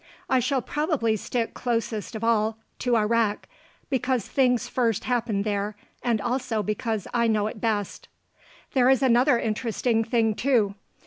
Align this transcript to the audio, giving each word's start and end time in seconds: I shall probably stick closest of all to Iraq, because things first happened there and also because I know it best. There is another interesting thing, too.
I 0.27 0.39
shall 0.39 0.63
probably 0.63 1.15
stick 1.15 1.53
closest 1.53 2.15
of 2.15 2.23
all 2.23 2.57
to 2.79 2.95
Iraq, 2.95 3.47
because 3.91 4.27
things 4.27 4.67
first 4.67 5.03
happened 5.03 5.43
there 5.43 5.75
and 6.01 6.19
also 6.19 6.63
because 6.63 7.07
I 7.13 7.27
know 7.27 7.45
it 7.45 7.61
best. 7.61 8.07
There 8.73 8.89
is 8.89 9.03
another 9.03 9.37
interesting 9.37 10.03
thing, 10.03 10.33
too. 10.33 10.73